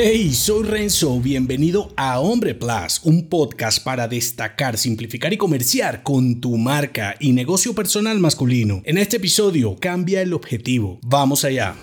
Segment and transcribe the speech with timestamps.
[0.00, 6.40] Hey, soy Renzo, bienvenido a Hombre Plus, un podcast para destacar, simplificar y comerciar con
[6.40, 8.80] tu marca y negocio personal masculino.
[8.84, 11.00] En este episodio cambia el objetivo.
[11.02, 11.74] Vamos allá.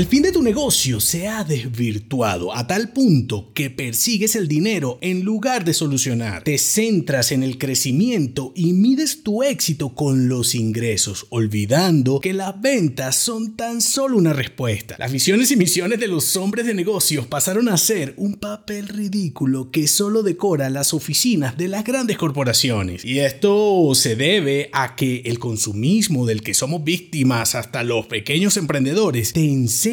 [0.00, 4.96] El fin de tu negocio se ha desvirtuado a tal punto que persigues el dinero
[5.02, 6.42] en lugar de solucionar.
[6.42, 12.58] Te centras en el crecimiento y mides tu éxito con los ingresos, olvidando que las
[12.62, 14.96] ventas son tan solo una respuesta.
[14.98, 19.70] Las visiones y misiones de los hombres de negocios pasaron a ser un papel ridículo
[19.70, 23.04] que solo decora las oficinas de las grandes corporaciones.
[23.04, 28.56] Y esto se debe a que el consumismo del que somos víctimas hasta los pequeños
[28.56, 29.89] emprendedores te enseña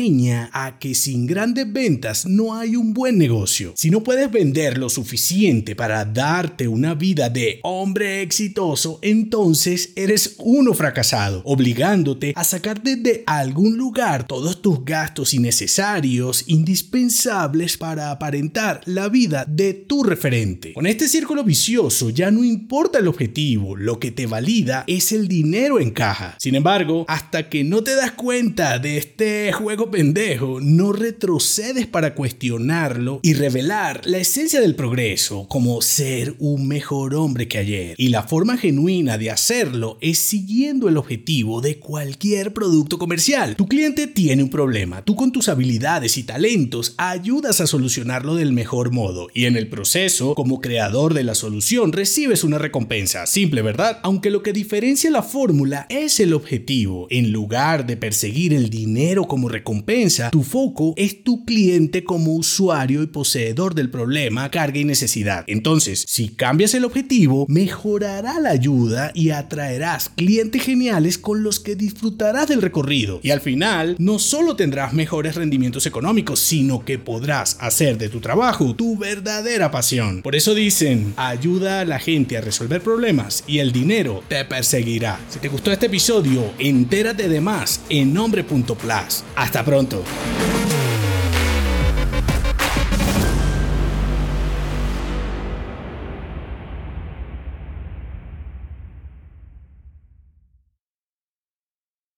[0.53, 3.73] a que sin grandes ventas no hay un buen negocio.
[3.75, 10.35] Si no puedes vender lo suficiente para darte una vida de hombre exitoso, entonces eres
[10.37, 18.81] uno fracasado, obligándote a sacar desde algún lugar todos tus gastos innecesarios, indispensables para aparentar
[18.85, 20.73] la vida de tu referente.
[20.73, 25.27] Con este círculo vicioso ya no importa el objetivo, lo que te valida es el
[25.27, 26.35] dinero en caja.
[26.39, 32.15] Sin embargo, hasta que no te das cuenta de este juego pendejo, no retrocedes para
[32.15, 37.95] cuestionarlo y revelar la esencia del progreso, como ser un mejor hombre que ayer.
[37.97, 43.55] Y la forma genuina de hacerlo es siguiendo el objetivo de cualquier producto comercial.
[43.55, 48.51] Tu cliente tiene un problema, tú con tus habilidades y talentos ayudas a solucionarlo del
[48.51, 53.25] mejor modo y en el proceso, como creador de la solución, recibes una recompensa.
[53.25, 53.99] Simple, ¿verdad?
[54.03, 59.27] Aunque lo que diferencia la fórmula es el objetivo, en lugar de perseguir el dinero
[59.27, 64.79] como recompensa, recompensa, tu foco es tu cliente como usuario y poseedor del problema, carga
[64.79, 65.43] y necesidad.
[65.45, 71.75] Entonces, si cambias el objetivo, mejorará la ayuda y atraerás clientes geniales con los que
[71.75, 73.19] disfrutarás del recorrido.
[73.23, 78.21] Y al final, no solo tendrás mejores rendimientos económicos, sino que podrás hacer de tu
[78.21, 80.21] trabajo tu verdadera pasión.
[80.21, 85.19] Por eso dicen, ayuda a la gente a resolver problemas y el dinero te perseguirá.
[85.29, 89.25] Si te gustó este episodio, entérate de más en nombre.plus.
[89.57, 90.36] Hasta pronto.